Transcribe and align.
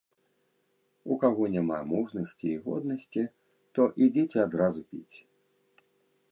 У 1.15 1.17
каго 1.23 1.43
няма 1.57 1.77
мужнасці 1.91 2.45
і 2.53 2.55
годнасці, 2.65 3.23
то 3.79 3.89
ідзіце 4.07 4.37
адразу 4.49 4.81
піць. 4.93 5.17